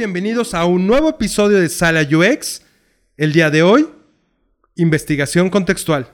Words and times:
Bienvenidos 0.00 0.54
a 0.54 0.64
un 0.64 0.86
nuevo 0.86 1.10
episodio 1.10 1.58
de 1.58 1.68
Sala 1.68 2.00
UX. 2.10 2.62
El 3.18 3.34
día 3.34 3.50
de 3.50 3.62
hoy, 3.62 3.86
investigación 4.74 5.50
contextual. 5.50 6.08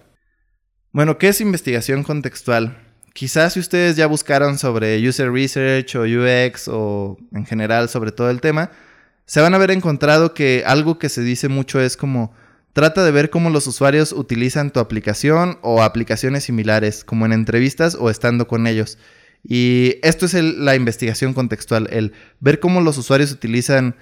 Bueno, 0.91 1.19
¿qué 1.19 1.29
es 1.29 1.41
investigación 1.41 2.03
contextual? 2.03 2.79
Quizás 3.13 3.53
si 3.53 3.61
ustedes 3.61 3.95
ya 3.95 4.09
buscaron 4.09 4.59
sobre 4.59 5.09
user 5.09 5.31
research 5.31 5.95
o 5.95 6.01
UX 6.01 6.67
o 6.67 7.17
en 7.33 7.47
general 7.47 7.89
sobre 7.89 8.11
todo 8.11 8.29
el 8.29 8.41
tema, 8.41 8.73
se 9.25 9.41
van 9.41 9.53
a 9.53 9.57
haber 9.57 9.71
encontrado 9.71 10.35
que 10.35 10.65
algo 10.67 10.99
que 10.99 11.09
se 11.09 11.21
dice 11.21 11.47
mucho 11.47 11.81
es 11.81 11.97
como 11.97 12.35
trata 12.73 13.05
de 13.05 13.13
ver 13.13 13.31
cómo 13.31 13.51
los 13.51 13.69
usuarios 13.69 14.11
utilizan 14.11 14.73
tu 14.73 14.81
aplicación 14.81 15.61
o 15.63 15.85
aplicaciones 15.85 16.43
similares, 16.43 17.05
como 17.05 17.25
en 17.25 17.33
entrevistas 17.33 17.95
o 17.95 18.11
estando 18.11 18.49
con 18.49 18.67
ellos. 18.67 18.99
Y 19.49 19.97
esto 20.03 20.27
es 20.27 20.35
la 20.35 20.75
investigación 20.75 21.33
contextual, 21.33 21.87
el 21.93 22.13
ver 22.41 22.59
cómo 22.59 22.81
los 22.81 22.99
usuarios 22.99 23.31
utilizan 23.31 23.95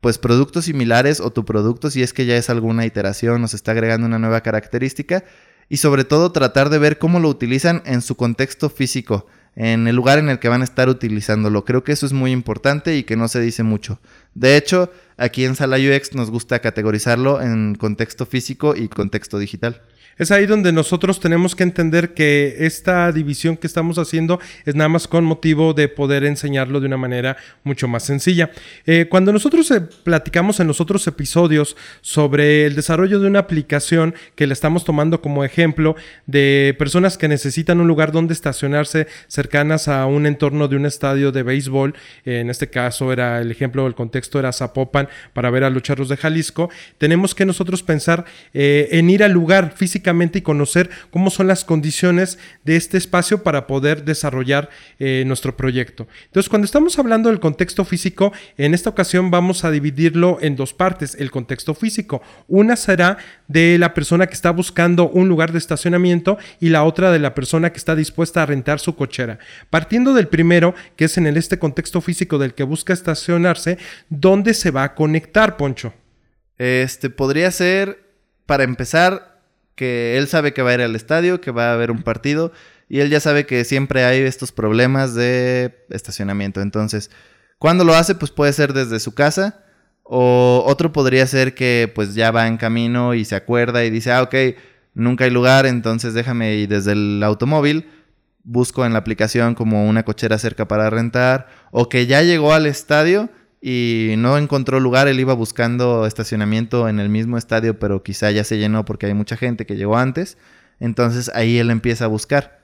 pues 0.00 0.18
productos 0.18 0.64
similares 0.66 1.20
o 1.20 1.30
tu 1.30 1.44
producto 1.44 1.90
si 1.90 2.02
es 2.02 2.12
que 2.12 2.24
ya 2.24 2.36
es 2.36 2.48
alguna 2.48 2.86
iteración 2.86 3.42
o 3.44 3.48
se 3.48 3.56
está 3.56 3.72
agregando 3.72 4.06
una 4.06 4.18
nueva 4.18 4.40
característica 4.40 5.24
y 5.68 5.78
sobre 5.78 6.04
todo 6.04 6.32
tratar 6.32 6.70
de 6.70 6.78
ver 6.78 6.98
cómo 6.98 7.20
lo 7.20 7.28
utilizan 7.28 7.82
en 7.84 8.00
su 8.00 8.16
contexto 8.16 8.70
físico, 8.70 9.26
en 9.54 9.86
el 9.86 9.96
lugar 9.96 10.18
en 10.18 10.28
el 10.28 10.38
que 10.38 10.48
van 10.48 10.60
a 10.60 10.64
estar 10.64 10.88
utilizándolo. 10.88 11.64
Creo 11.64 11.82
que 11.84 11.92
eso 11.92 12.06
es 12.06 12.12
muy 12.12 12.30
importante 12.30 12.96
y 12.96 13.02
que 13.02 13.16
no 13.16 13.28
se 13.28 13.40
dice 13.40 13.64
mucho. 13.64 14.00
De 14.34 14.56
hecho, 14.56 14.92
aquí 15.16 15.44
en 15.44 15.56
Sala 15.56 15.76
UX 15.76 16.14
nos 16.14 16.30
gusta 16.30 16.60
categorizarlo 16.60 17.42
en 17.42 17.74
contexto 17.74 18.24
físico 18.26 18.76
y 18.76 18.88
contexto 18.88 19.38
digital. 19.38 19.82
Es 20.18 20.30
ahí 20.30 20.46
donde 20.46 20.72
nosotros 20.72 21.20
tenemos 21.20 21.54
que 21.54 21.62
entender 21.62 22.14
que 22.14 22.56
esta 22.60 23.12
división 23.12 23.58
que 23.58 23.66
estamos 23.66 23.98
haciendo 23.98 24.40
es 24.64 24.74
nada 24.74 24.88
más 24.88 25.06
con 25.08 25.26
motivo 25.26 25.74
de 25.74 25.88
poder 25.88 26.24
enseñarlo 26.24 26.80
de 26.80 26.86
una 26.86 26.96
manera 26.96 27.36
mucho 27.64 27.86
más 27.86 28.04
sencilla. 28.04 28.50
Eh, 28.86 29.08
cuando 29.10 29.30
nosotros 29.30 29.70
eh, 29.70 29.82
platicamos 30.04 30.58
en 30.58 30.68
los 30.68 30.80
otros 30.80 31.06
episodios 31.06 31.76
sobre 32.00 32.64
el 32.64 32.74
desarrollo 32.74 33.20
de 33.20 33.26
una 33.26 33.40
aplicación 33.40 34.14
que 34.36 34.46
le 34.46 34.54
estamos 34.54 34.84
tomando 34.84 35.20
como 35.20 35.44
ejemplo 35.44 35.96
de 36.24 36.74
personas 36.78 37.18
que 37.18 37.28
necesitan 37.28 37.78
un 37.80 37.88
lugar 37.88 38.10
donde 38.10 38.32
estacionarse 38.32 39.08
cercanas 39.28 39.86
a 39.86 40.06
un 40.06 40.24
entorno 40.24 40.66
de 40.68 40.76
un 40.76 40.86
estadio 40.86 41.30
de 41.30 41.42
béisbol, 41.42 41.94
en 42.24 42.48
este 42.48 42.70
caso 42.70 43.12
era 43.12 43.42
el 43.42 43.50
ejemplo, 43.50 43.86
el 43.86 43.94
contexto 43.94 44.38
era 44.38 44.52
Zapopan 44.52 45.08
para 45.34 45.50
ver 45.50 45.64
a 45.64 45.70
los 45.70 45.82
charros 45.82 46.08
de 46.08 46.16
Jalisco, 46.16 46.70
tenemos 46.96 47.34
que 47.34 47.44
nosotros 47.44 47.82
pensar 47.82 48.24
eh, 48.54 48.88
en 48.92 49.10
ir 49.10 49.22
al 49.22 49.32
lugar 49.32 49.74
físicamente 49.76 50.05
y 50.06 50.42
conocer 50.42 50.90
cómo 51.10 51.30
son 51.30 51.48
las 51.48 51.64
condiciones 51.64 52.38
de 52.64 52.76
este 52.76 52.96
espacio 52.96 53.42
para 53.42 53.66
poder 53.66 54.04
desarrollar 54.04 54.70
eh, 54.98 55.24
nuestro 55.26 55.56
proyecto. 55.56 56.06
Entonces, 56.26 56.48
cuando 56.48 56.64
estamos 56.64 56.98
hablando 56.98 57.28
del 57.28 57.40
contexto 57.40 57.84
físico, 57.84 58.32
en 58.56 58.72
esta 58.72 58.90
ocasión 58.90 59.30
vamos 59.30 59.64
a 59.64 59.70
dividirlo 59.70 60.38
en 60.40 60.54
dos 60.54 60.74
partes, 60.74 61.16
el 61.18 61.30
contexto 61.30 61.74
físico. 61.74 62.22
Una 62.46 62.76
será 62.76 63.18
de 63.48 63.78
la 63.78 63.94
persona 63.94 64.26
que 64.26 64.34
está 64.34 64.50
buscando 64.50 65.08
un 65.08 65.28
lugar 65.28 65.52
de 65.52 65.58
estacionamiento 65.58 66.38
y 66.60 66.68
la 66.68 66.84
otra 66.84 67.10
de 67.10 67.18
la 67.18 67.34
persona 67.34 67.70
que 67.70 67.78
está 67.78 67.96
dispuesta 67.96 68.42
a 68.42 68.46
rentar 68.46 68.78
su 68.78 68.94
cochera. 68.94 69.38
Partiendo 69.70 70.14
del 70.14 70.28
primero, 70.28 70.74
que 70.96 71.06
es 71.06 71.18
en 71.18 71.26
este 71.26 71.58
contexto 71.58 72.00
físico 72.00 72.38
del 72.38 72.54
que 72.54 72.62
busca 72.62 72.92
estacionarse, 72.92 73.78
¿dónde 74.08 74.54
se 74.54 74.70
va 74.70 74.84
a 74.84 74.94
conectar, 74.94 75.56
Poncho? 75.56 75.92
Este 76.58 77.10
podría 77.10 77.50
ser, 77.50 78.06
para 78.46 78.64
empezar, 78.64 79.35
que 79.76 80.18
él 80.18 80.26
sabe 80.26 80.52
que 80.52 80.62
va 80.62 80.70
a 80.70 80.74
ir 80.74 80.80
al 80.80 80.96
estadio, 80.96 81.40
que 81.40 81.52
va 81.52 81.70
a 81.70 81.74
haber 81.74 81.90
un 81.92 82.02
partido 82.02 82.52
y 82.88 83.00
él 83.00 83.10
ya 83.10 83.20
sabe 83.20 83.46
que 83.46 83.64
siempre 83.64 84.04
hay 84.04 84.20
estos 84.20 84.52
problemas 84.52 85.14
de 85.14 85.84
estacionamiento. 85.90 86.60
Entonces, 86.60 87.10
cuando 87.58 87.84
lo 87.84 87.94
hace, 87.94 88.14
pues 88.14 88.30
puede 88.30 88.52
ser 88.52 88.72
desde 88.72 89.00
su 89.00 89.14
casa 89.14 89.62
o 90.02 90.62
otro 90.66 90.92
podría 90.92 91.26
ser 91.26 91.54
que 91.54 91.90
pues 91.92 92.14
ya 92.14 92.30
va 92.30 92.46
en 92.46 92.58
camino 92.58 93.14
y 93.14 93.24
se 93.24 93.34
acuerda 93.34 93.84
y 93.84 93.90
dice, 93.90 94.12
ah, 94.12 94.22
ok, 94.22 94.34
nunca 94.94 95.24
hay 95.24 95.30
lugar, 95.30 95.66
entonces 95.66 96.14
déjame 96.14 96.54
ir 96.54 96.68
desde 96.68 96.92
el 96.92 97.22
automóvil. 97.22 97.90
Busco 98.44 98.86
en 98.86 98.92
la 98.92 99.00
aplicación 99.00 99.56
como 99.56 99.88
una 99.88 100.04
cochera 100.04 100.38
cerca 100.38 100.68
para 100.68 100.88
rentar 100.88 101.48
o 101.72 101.88
que 101.88 102.06
ya 102.06 102.22
llegó 102.22 102.52
al 102.52 102.66
estadio 102.66 103.28
y 103.68 104.14
no 104.16 104.38
encontró 104.38 104.78
lugar, 104.78 105.08
él 105.08 105.18
iba 105.18 105.34
buscando 105.34 106.06
estacionamiento 106.06 106.88
en 106.88 107.00
el 107.00 107.08
mismo 107.08 107.36
estadio, 107.36 107.80
pero 107.80 108.00
quizá 108.04 108.30
ya 108.30 108.44
se 108.44 108.58
llenó 108.58 108.84
porque 108.84 109.06
hay 109.06 109.14
mucha 109.14 109.36
gente 109.36 109.66
que 109.66 109.74
llegó 109.74 109.96
antes, 109.96 110.38
entonces 110.78 111.32
ahí 111.34 111.58
él 111.58 111.72
empieza 111.72 112.04
a 112.04 112.06
buscar. 112.06 112.55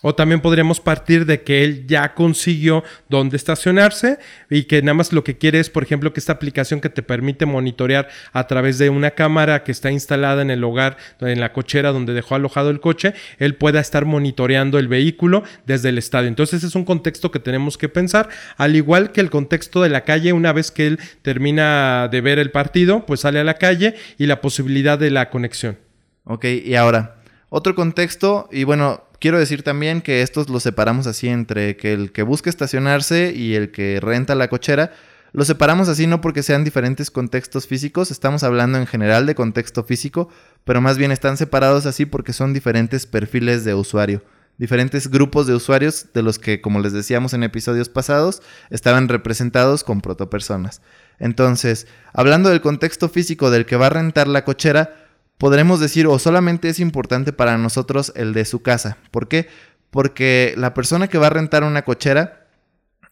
O 0.00 0.14
también 0.14 0.40
podríamos 0.40 0.78
partir 0.78 1.26
de 1.26 1.42
que 1.42 1.64
él 1.64 1.86
ya 1.88 2.14
consiguió 2.14 2.84
dónde 3.08 3.36
estacionarse 3.36 4.18
y 4.48 4.64
que 4.64 4.80
nada 4.80 4.94
más 4.94 5.12
lo 5.12 5.24
que 5.24 5.38
quiere 5.38 5.58
es, 5.58 5.70
por 5.70 5.82
ejemplo, 5.82 6.12
que 6.12 6.20
esta 6.20 6.34
aplicación 6.34 6.80
que 6.80 6.88
te 6.88 7.02
permite 7.02 7.46
monitorear 7.46 8.08
a 8.32 8.46
través 8.46 8.78
de 8.78 8.90
una 8.90 9.10
cámara 9.10 9.64
que 9.64 9.72
está 9.72 9.90
instalada 9.90 10.40
en 10.42 10.50
el 10.50 10.62
hogar, 10.62 10.98
en 11.20 11.40
la 11.40 11.52
cochera 11.52 11.90
donde 11.90 12.12
dejó 12.12 12.36
alojado 12.36 12.70
el 12.70 12.78
coche, 12.78 13.12
él 13.38 13.56
pueda 13.56 13.80
estar 13.80 14.04
monitoreando 14.04 14.78
el 14.78 14.86
vehículo 14.86 15.42
desde 15.66 15.88
el 15.88 15.98
estadio. 15.98 16.28
Entonces 16.28 16.62
es 16.62 16.76
un 16.76 16.84
contexto 16.84 17.32
que 17.32 17.40
tenemos 17.40 17.76
que 17.76 17.88
pensar, 17.88 18.28
al 18.56 18.76
igual 18.76 19.10
que 19.10 19.20
el 19.20 19.30
contexto 19.30 19.82
de 19.82 19.88
la 19.88 20.04
calle, 20.04 20.32
una 20.32 20.52
vez 20.52 20.70
que 20.70 20.86
él 20.86 21.00
termina 21.22 22.06
de 22.06 22.20
ver 22.20 22.38
el 22.38 22.52
partido, 22.52 23.04
pues 23.04 23.20
sale 23.20 23.40
a 23.40 23.44
la 23.44 23.54
calle 23.54 23.96
y 24.16 24.26
la 24.26 24.40
posibilidad 24.40 24.96
de 24.96 25.10
la 25.10 25.28
conexión. 25.28 25.76
Ok, 26.22 26.44
y 26.44 26.76
ahora, 26.76 27.16
otro 27.48 27.74
contexto, 27.74 28.48
y 28.52 28.62
bueno, 28.62 29.07
quiero 29.20 29.38
decir 29.38 29.62
también 29.62 30.00
que 30.00 30.22
estos 30.22 30.48
los 30.48 30.62
separamos 30.62 31.06
así 31.06 31.28
entre 31.28 31.76
que 31.76 31.92
el 31.92 32.12
que 32.12 32.22
busca 32.22 32.50
estacionarse 32.50 33.32
y 33.34 33.54
el 33.54 33.70
que 33.70 34.00
renta 34.00 34.34
la 34.34 34.48
cochera. 34.48 34.92
Los 35.32 35.46
separamos 35.46 35.88
así 35.88 36.06
no 36.06 36.20
porque 36.20 36.42
sean 36.42 36.64
diferentes 36.64 37.10
contextos 37.10 37.66
físicos, 37.66 38.10
estamos 38.10 38.42
hablando 38.42 38.78
en 38.78 38.86
general 38.86 39.26
de 39.26 39.34
contexto 39.34 39.84
físico, 39.84 40.30
pero 40.64 40.80
más 40.80 40.96
bien 40.96 41.12
están 41.12 41.36
separados 41.36 41.84
así 41.84 42.06
porque 42.06 42.32
son 42.32 42.54
diferentes 42.54 43.04
perfiles 43.04 43.62
de 43.64 43.74
usuario, 43.74 44.22
diferentes 44.56 45.10
grupos 45.10 45.46
de 45.46 45.54
usuarios 45.54 46.06
de 46.14 46.22
los 46.22 46.38
que, 46.38 46.62
como 46.62 46.80
les 46.80 46.94
decíamos 46.94 47.34
en 47.34 47.42
episodios 47.42 47.90
pasados, 47.90 48.40
estaban 48.70 49.08
representados 49.08 49.84
con 49.84 50.00
protopersonas. 50.00 50.80
Entonces, 51.18 51.86
hablando 52.14 52.48
del 52.48 52.62
contexto 52.62 53.10
físico 53.10 53.50
del 53.50 53.66
que 53.66 53.76
va 53.76 53.86
a 53.86 53.90
rentar 53.90 54.28
la 54.28 54.46
cochera, 54.46 55.07
podremos 55.38 55.80
decir 55.80 56.06
o 56.06 56.18
solamente 56.18 56.68
es 56.68 56.80
importante 56.80 57.32
para 57.32 57.56
nosotros 57.58 58.12
el 58.16 58.34
de 58.34 58.44
su 58.44 58.62
casa. 58.62 58.98
¿Por 59.10 59.28
qué? 59.28 59.48
Porque 59.90 60.54
la 60.56 60.74
persona 60.74 61.08
que 61.08 61.18
va 61.18 61.28
a 61.28 61.30
rentar 61.30 61.64
una 61.64 61.82
cochera 61.82 62.48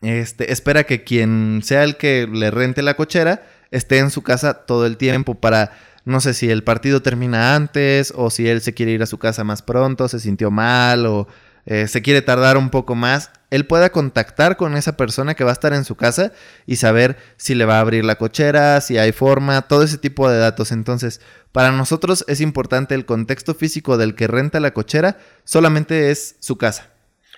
este, 0.03 0.53
espera 0.53 0.84
que 0.84 1.04
quien 1.04 1.60
sea 1.64 1.84
el 1.84 1.97
que 1.97 2.28
le 2.31 2.50
rente 2.50 2.82
la 2.82 2.94
cochera 2.94 3.47
esté 3.70 3.98
en 3.98 4.10
su 4.10 4.22
casa 4.22 4.54
todo 4.66 4.87
el 4.87 4.97
tiempo 4.97 5.34
para, 5.34 5.72
no 6.04 6.20
sé 6.20 6.34
si 6.34 6.50
el 6.50 6.62
partido 6.62 7.03
termina 7.03 7.54
antes 7.54 8.12
o 8.14 8.31
si 8.31 8.48
él 8.48 8.60
se 8.60 8.75
quiere 8.75 8.93
ir 8.93 9.03
a 9.03 9.06
su 9.06 9.19
casa 9.19 9.43
más 9.43 9.62
pronto, 9.62 10.08
se 10.08 10.20
sintió 10.20 10.50
mal 10.50 11.06
o 11.06 11.26
eh, 11.64 11.88
se 11.88 12.03
quiere 12.03 12.22
tardar 12.22 12.56
un 12.56 12.70
poco 12.70 12.94
más, 12.94 13.31
él 13.51 13.67
pueda 13.67 13.91
contactar 13.91 14.57
con 14.57 14.77
esa 14.77 14.97
persona 14.97 15.34
que 15.34 15.45
va 15.45 15.51
a 15.51 15.53
estar 15.53 15.73
en 15.73 15.84
su 15.84 15.95
casa 15.95 16.33
y 16.67 16.77
saber 16.77 17.17
si 17.37 17.55
le 17.55 17.65
va 17.65 17.77
a 17.77 17.81
abrir 17.81 18.05
la 18.05 18.17
cochera, 18.17 18.81
si 18.81 18.99
hay 18.99 19.12
forma, 19.12 19.62
todo 19.62 19.83
ese 19.83 19.99
tipo 19.99 20.29
de 20.29 20.39
datos. 20.39 20.73
Entonces, 20.73 21.21
para 21.53 21.73
nosotros 21.73 22.25
es 22.29 22.41
importante 22.41 22.95
el 22.95 23.06
contexto 23.06 23.55
físico 23.55 23.97
del 23.97 24.15
que 24.15 24.27
renta 24.27 24.61
la 24.61 24.73
cochera, 24.73 25.19
solamente 25.45 26.11
es 26.11 26.37
su 26.41 26.56
casa. 26.59 26.96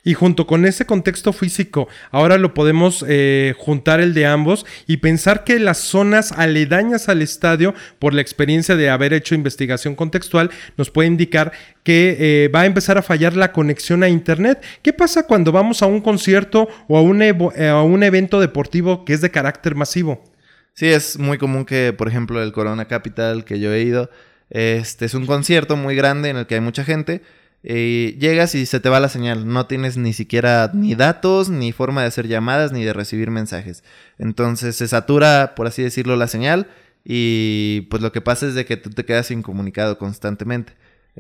Y 0.09 0.15
junto 0.15 0.47
con 0.47 0.65
ese 0.65 0.87
contexto 0.87 1.35
físico, 1.35 1.87
ahora 2.11 2.39
lo 2.39 2.55
podemos 2.55 3.05
eh, 3.07 3.55
juntar 3.59 4.01
el 4.01 4.15
de 4.15 4.25
ambos 4.25 4.65
y 4.87 4.97
pensar 4.97 5.45
que 5.45 5.59
las 5.59 5.77
zonas 5.77 6.33
aledañas 6.33 7.11
al 7.11 7.21
estadio, 7.21 7.75
por 7.99 8.15
la 8.15 8.23
experiencia 8.23 8.75
de 8.75 8.89
haber 8.89 9.13
hecho 9.13 9.35
investigación 9.35 9.95
contextual, 9.95 10.49
nos 10.79 10.91
puede 10.91 11.09
indicar 11.09 11.53
que 11.83 12.17
eh, 12.19 12.49
va 12.49 12.63
a 12.63 12.65
empezar 12.65 12.97
a 12.97 13.03
fallar 13.03 13.37
la 13.37 13.53
conexión 13.53 14.03
a 14.03 14.09
Internet. 14.09 14.65
¿Qué 14.81 14.95
pasa 14.95 15.27
cuando 15.27 15.53
vamos 15.53 15.83
a 15.83 15.87
un 15.87 16.01
concierto 16.01 16.71
o 16.89 16.97
a 16.97 17.03
un, 17.03 17.21
eh, 17.21 17.69
a 17.69 17.83
un 17.83 18.03
evento 18.03 18.41
deportivo 18.41 19.05
que 19.05 19.13
es 19.13 19.21
de 19.21 19.31
carácter 19.31 19.75
masivo? 19.75 20.25
Sí, 20.73 20.87
es 20.87 21.19
muy 21.19 21.37
común 21.37 21.67
que, 21.67 21.93
por 21.93 22.09
ejemplo, 22.09 22.43
el 22.43 22.53
Corona 22.53 22.87
Capital 22.87 23.45
que 23.45 23.61
yo 23.61 23.75
he 23.75 23.83
ido, 23.83 24.09
este 24.49 25.05
es 25.05 25.13
un 25.13 25.27
concierto 25.27 25.77
muy 25.77 25.95
grande 25.95 26.31
en 26.31 26.39
el 26.39 26.47
que 26.47 26.55
hay 26.55 26.63
mucha 26.63 26.83
gente 26.83 27.21
y 27.63 28.17
llegas 28.19 28.55
y 28.55 28.67
se 28.67 28.81
te 28.81 28.89
va 28.89 29.01
la 29.01 29.09
señal. 29.09 29.47
No 29.49 29.67
tienes 29.67 29.97
ni 29.97 30.13
siquiera 30.13 30.71
ni 30.75 30.95
datos, 30.95 31.49
ni 31.49 31.73
forma 31.73 32.03
de 32.03 32.09
hacer 32.09 32.29
llamadas, 32.29 32.73
ni 32.73 32.85
de 32.85 32.93
recibir 32.93 33.31
mensajes. 33.31 33.85
Entonces 34.19 34.77
se 34.77 34.89
satura, 34.89 35.55
por 35.57 35.67
así 35.67 35.83
decirlo, 35.83 36.17
la 36.17 36.29
señal 36.29 36.69
y 37.05 37.83
pues 37.91 38.03
lo 38.03 38.13
que 38.13 38.21
pasa 38.21 38.47
es 38.47 38.55
de 38.55 38.65
que 38.65 38.77
tú 38.77 38.91
te 38.91 39.05
quedas 39.05 39.31
incomunicado 39.31 39.99
constantemente. 39.99 40.75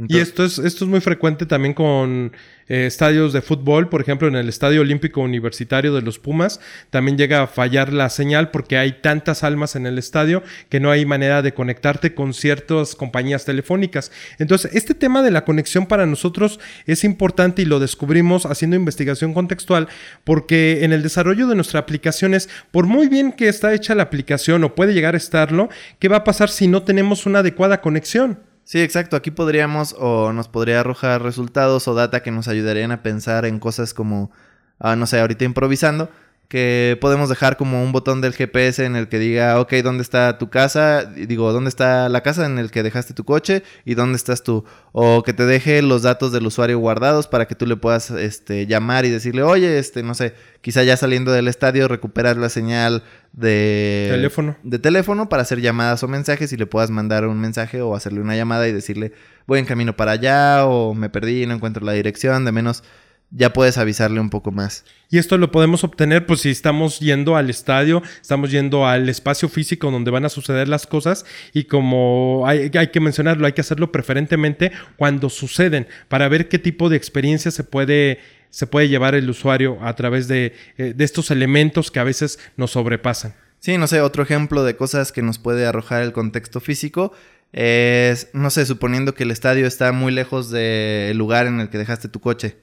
Y 0.06 0.18
esto 0.18 0.44
es, 0.44 0.58
esto 0.58 0.84
es 0.84 0.90
muy 0.90 1.00
frecuente 1.00 1.46
también 1.46 1.74
con 1.74 2.32
eh, 2.68 2.86
estadios 2.86 3.32
de 3.32 3.40
fútbol, 3.40 3.88
por 3.88 4.02
ejemplo, 4.02 4.28
en 4.28 4.36
el 4.36 4.48
Estadio 4.48 4.82
Olímpico 4.82 5.22
Universitario 5.22 5.94
de 5.94 6.02
los 6.02 6.18
Pumas, 6.18 6.60
también 6.90 7.16
llega 7.16 7.42
a 7.42 7.46
fallar 7.46 7.92
la 7.92 8.10
señal 8.10 8.50
porque 8.50 8.76
hay 8.76 9.00
tantas 9.00 9.42
almas 9.42 9.74
en 9.74 9.86
el 9.86 9.98
estadio 9.98 10.42
que 10.68 10.78
no 10.78 10.90
hay 10.90 11.06
manera 11.06 11.40
de 11.40 11.54
conectarte 11.54 12.14
con 12.14 12.34
ciertas 12.34 12.94
compañías 12.94 13.46
telefónicas. 13.46 14.12
Entonces, 14.38 14.74
este 14.74 14.94
tema 14.94 15.22
de 15.22 15.30
la 15.30 15.44
conexión 15.44 15.86
para 15.86 16.04
nosotros 16.04 16.60
es 16.86 17.04
importante 17.04 17.62
y 17.62 17.64
lo 17.64 17.80
descubrimos 17.80 18.44
haciendo 18.44 18.76
investigación 18.76 19.32
contextual 19.32 19.88
porque 20.24 20.84
en 20.84 20.92
el 20.92 21.02
desarrollo 21.02 21.46
de 21.46 21.54
nuestra 21.54 21.80
aplicación 21.80 22.34
es, 22.34 22.50
por 22.70 22.86
muy 22.86 23.08
bien 23.08 23.32
que 23.32 23.48
está 23.48 23.72
hecha 23.72 23.94
la 23.94 24.02
aplicación 24.02 24.62
o 24.64 24.74
puede 24.74 24.92
llegar 24.92 25.14
a 25.14 25.18
estarlo, 25.18 25.70
¿qué 25.98 26.08
va 26.08 26.18
a 26.18 26.24
pasar 26.24 26.50
si 26.50 26.68
no 26.68 26.82
tenemos 26.82 27.24
una 27.24 27.38
adecuada 27.38 27.80
conexión? 27.80 28.47
Sí, 28.68 28.82
exacto. 28.82 29.16
Aquí 29.16 29.30
podríamos 29.30 29.96
o 29.98 30.30
nos 30.34 30.48
podría 30.48 30.80
arrojar 30.80 31.22
resultados 31.22 31.88
o 31.88 31.94
data 31.94 32.22
que 32.22 32.30
nos 32.30 32.48
ayudarían 32.48 32.92
a 32.92 33.02
pensar 33.02 33.46
en 33.46 33.60
cosas 33.60 33.94
como, 33.94 34.30
ah, 34.78 34.94
no 34.94 35.06
sé, 35.06 35.18
ahorita 35.18 35.46
improvisando, 35.46 36.10
que 36.48 36.96
podemos 37.02 37.28
dejar 37.28 37.58
como 37.58 37.84
un 37.84 37.92
botón 37.92 38.22
del 38.22 38.32
GPS 38.32 38.82
en 38.86 38.96
el 38.96 39.08
que 39.08 39.18
diga, 39.18 39.60
ok, 39.60 39.74
¿dónde 39.84 40.02
está 40.02 40.38
tu 40.38 40.48
casa? 40.48 41.04
Digo, 41.04 41.52
¿dónde 41.52 41.68
está 41.68 42.08
la 42.08 42.22
casa 42.22 42.46
en 42.46 42.58
el 42.58 42.70
que 42.70 42.82
dejaste 42.82 43.12
tu 43.12 43.24
coche? 43.24 43.62
¿Y 43.84 43.94
dónde 43.94 44.16
estás 44.16 44.42
tú? 44.42 44.64
O 44.92 45.22
que 45.22 45.34
te 45.34 45.44
deje 45.44 45.82
los 45.82 46.02
datos 46.02 46.32
del 46.32 46.46
usuario 46.46 46.78
guardados 46.78 47.26
para 47.28 47.46
que 47.46 47.54
tú 47.54 47.66
le 47.66 47.76
puedas 47.76 48.10
este, 48.10 48.66
llamar 48.66 49.04
y 49.04 49.10
decirle, 49.10 49.42
oye, 49.42 49.78
este, 49.78 50.02
no 50.02 50.14
sé, 50.14 50.32
quizá 50.62 50.82
ya 50.84 50.96
saliendo 50.96 51.32
del 51.32 51.48
estadio 51.48 51.86
recuperar 51.86 52.38
la 52.38 52.48
señal 52.48 53.02
de 53.32 54.08
teléfono. 54.10 54.56
de 54.62 54.78
teléfono 54.78 55.28
para 55.28 55.42
hacer 55.42 55.60
llamadas 55.60 56.02
o 56.02 56.08
mensajes 56.08 56.50
y 56.54 56.56
le 56.56 56.64
puedas 56.64 56.88
mandar 56.88 57.26
un 57.26 57.38
mensaje 57.38 57.82
o 57.82 57.94
hacerle 57.94 58.22
una 58.22 58.36
llamada 58.36 58.66
y 58.66 58.72
decirle, 58.72 59.12
voy 59.46 59.58
en 59.58 59.66
camino 59.66 59.94
para 59.96 60.12
allá 60.12 60.64
o 60.64 60.94
me 60.94 61.10
perdí, 61.10 61.44
no 61.44 61.52
encuentro 61.52 61.84
la 61.84 61.92
dirección, 61.92 62.46
de 62.46 62.52
menos 62.52 62.84
ya 63.30 63.52
puedes 63.52 63.76
avisarle 63.76 64.20
un 64.20 64.30
poco 64.30 64.50
más. 64.50 64.84
Y 65.10 65.18
esto 65.18 65.36
lo 65.38 65.50
podemos 65.50 65.84
obtener 65.84 66.26
pues 66.26 66.40
si 66.40 66.50
estamos 66.50 66.98
yendo 67.00 67.36
al 67.36 67.50
estadio, 67.50 68.02
estamos 68.20 68.50
yendo 68.50 68.86
al 68.86 69.08
espacio 69.08 69.48
físico 69.48 69.90
donde 69.90 70.10
van 70.10 70.24
a 70.24 70.28
suceder 70.28 70.68
las 70.68 70.86
cosas 70.86 71.26
y 71.52 71.64
como 71.64 72.44
hay, 72.46 72.70
que 72.70 73.00
mencionarlo, 73.00 73.46
hay 73.46 73.52
que 73.52 73.60
hacerlo 73.60 73.92
preferentemente 73.92 74.72
cuando 74.96 75.28
suceden 75.28 75.86
para 76.08 76.28
ver 76.28 76.48
qué 76.48 76.58
tipo 76.58 76.88
de 76.88 76.96
experiencia 76.96 77.50
se 77.50 77.64
puede, 77.64 78.18
se 78.50 78.66
puede 78.66 78.88
llevar 78.88 79.14
el 79.14 79.28
usuario 79.28 79.78
a 79.82 79.94
través 79.94 80.28
de, 80.28 80.54
eh, 80.78 80.94
de 80.96 81.04
estos 81.04 81.30
elementos 81.30 81.90
que 81.90 82.00
a 82.00 82.04
veces 82.04 82.38
nos 82.56 82.70
sobrepasan. 82.72 83.34
Sí, 83.60 83.76
no 83.76 83.88
sé, 83.88 84.00
otro 84.00 84.22
ejemplo 84.22 84.64
de 84.64 84.76
cosas 84.76 85.10
que 85.12 85.20
nos 85.20 85.38
puede 85.38 85.66
arrojar 85.66 86.02
el 86.02 86.12
contexto 86.12 86.60
físico 86.60 87.12
es, 87.52 88.28
no 88.32 88.50
sé, 88.50 88.64
suponiendo 88.66 89.14
que 89.14 89.24
el 89.24 89.30
estadio 89.30 89.66
está 89.66 89.90
muy 89.92 90.12
lejos 90.12 90.50
del 90.50 91.16
lugar 91.18 91.46
en 91.46 91.60
el 91.60 91.68
que 91.68 91.78
dejaste 91.78 92.08
tu 92.08 92.20
coche 92.20 92.56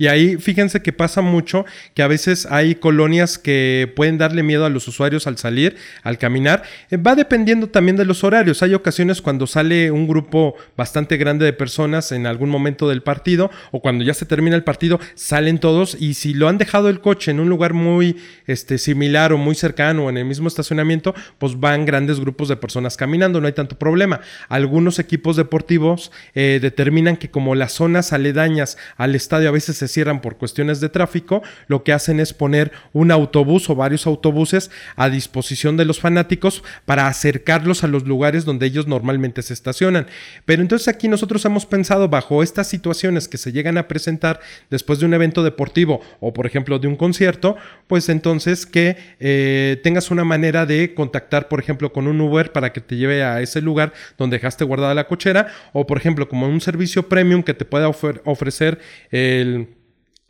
y 0.00 0.06
ahí 0.06 0.38
fíjense 0.38 0.80
que 0.80 0.94
pasa 0.94 1.20
mucho 1.20 1.66
que 1.92 2.02
a 2.02 2.06
veces 2.06 2.48
hay 2.50 2.74
colonias 2.76 3.36
que 3.36 3.92
pueden 3.94 4.16
darle 4.16 4.42
miedo 4.42 4.64
a 4.64 4.70
los 4.70 4.88
usuarios 4.88 5.26
al 5.26 5.36
salir, 5.36 5.76
al 6.02 6.16
caminar. 6.16 6.62
Eh, 6.90 6.96
va 6.96 7.14
dependiendo 7.14 7.66
también 7.66 7.98
de 7.98 8.06
los 8.06 8.24
horarios. 8.24 8.62
Hay 8.62 8.72
ocasiones 8.72 9.20
cuando 9.20 9.46
sale 9.46 9.90
un 9.90 10.08
grupo 10.08 10.54
bastante 10.74 11.18
grande 11.18 11.44
de 11.44 11.52
personas 11.52 12.12
en 12.12 12.26
algún 12.26 12.48
momento 12.48 12.88
del 12.88 13.02
partido 13.02 13.50
o 13.72 13.82
cuando 13.82 14.02
ya 14.02 14.14
se 14.14 14.24
termina 14.24 14.56
el 14.56 14.64
partido, 14.64 14.98
salen 15.16 15.58
todos 15.58 15.94
y 16.00 16.14
si 16.14 16.32
lo 16.32 16.48
han 16.48 16.56
dejado 16.56 16.88
el 16.88 17.02
coche 17.02 17.30
en 17.30 17.38
un 17.38 17.50
lugar 17.50 17.74
muy 17.74 18.16
este, 18.46 18.78
similar 18.78 19.34
o 19.34 19.36
muy 19.36 19.54
cercano 19.54 20.06
o 20.06 20.08
en 20.08 20.16
el 20.16 20.24
mismo 20.24 20.48
estacionamiento, 20.48 21.14
pues 21.36 21.60
van 21.60 21.84
grandes 21.84 22.20
grupos 22.20 22.48
de 22.48 22.56
personas 22.56 22.96
caminando, 22.96 23.38
no 23.38 23.48
hay 23.48 23.52
tanto 23.52 23.76
problema. 23.76 24.22
Algunos 24.48 24.98
equipos 24.98 25.36
deportivos 25.36 26.10
eh, 26.34 26.58
determinan 26.62 27.18
que 27.18 27.30
como 27.30 27.54
las 27.54 27.72
zonas 27.72 28.14
aledañas 28.14 28.78
al 28.96 29.14
estadio 29.14 29.50
a 29.50 29.52
veces 29.52 29.76
se 29.76 29.89
cierran 29.90 30.20
por 30.20 30.36
cuestiones 30.36 30.80
de 30.80 30.88
tráfico, 30.88 31.42
lo 31.66 31.84
que 31.84 31.92
hacen 31.92 32.20
es 32.20 32.32
poner 32.32 32.72
un 32.92 33.10
autobús 33.10 33.68
o 33.70 33.74
varios 33.74 34.06
autobuses 34.06 34.70
a 34.96 35.08
disposición 35.08 35.76
de 35.76 35.84
los 35.84 36.00
fanáticos 36.00 36.62
para 36.84 37.06
acercarlos 37.06 37.84
a 37.84 37.88
los 37.88 38.06
lugares 38.06 38.44
donde 38.44 38.66
ellos 38.66 38.86
normalmente 38.86 39.42
se 39.42 39.52
estacionan. 39.52 40.06
Pero 40.44 40.62
entonces 40.62 40.88
aquí 40.88 41.08
nosotros 41.08 41.44
hemos 41.44 41.66
pensado 41.66 42.08
bajo 42.08 42.42
estas 42.42 42.68
situaciones 42.68 43.28
que 43.28 43.38
se 43.38 43.52
llegan 43.52 43.78
a 43.78 43.88
presentar 43.88 44.40
después 44.70 44.98
de 45.00 45.06
un 45.06 45.14
evento 45.14 45.42
deportivo 45.42 46.00
o 46.20 46.32
por 46.32 46.46
ejemplo 46.46 46.78
de 46.78 46.88
un 46.88 46.96
concierto, 46.96 47.56
pues 47.86 48.08
entonces 48.08 48.66
que 48.66 48.96
eh, 49.18 49.80
tengas 49.82 50.10
una 50.10 50.24
manera 50.24 50.66
de 50.66 50.94
contactar 50.94 51.48
por 51.48 51.60
ejemplo 51.60 51.92
con 51.92 52.06
un 52.06 52.20
Uber 52.20 52.52
para 52.52 52.72
que 52.72 52.80
te 52.80 52.96
lleve 52.96 53.22
a 53.22 53.40
ese 53.40 53.60
lugar 53.60 53.92
donde 54.16 54.36
dejaste 54.36 54.64
guardada 54.64 54.94
la 54.94 55.06
cochera 55.06 55.48
o 55.72 55.86
por 55.86 55.98
ejemplo 55.98 56.28
como 56.28 56.48
un 56.48 56.60
servicio 56.60 57.08
premium 57.08 57.42
que 57.42 57.54
te 57.54 57.64
pueda 57.64 57.88
ofrecer 57.88 58.78
el 59.10 59.79